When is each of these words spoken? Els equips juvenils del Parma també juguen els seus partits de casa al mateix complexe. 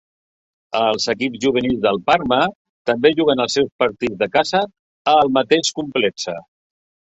Els 0.77 1.03
equips 1.13 1.43
juvenils 1.43 1.83
del 1.83 1.99
Parma 2.07 2.39
també 2.91 3.13
juguen 3.21 3.45
els 3.47 3.59
seus 3.59 3.71
partits 3.85 4.19
de 4.25 4.31
casa 4.39 4.65
al 5.17 5.33
mateix 5.39 5.73
complexe. 5.83 6.39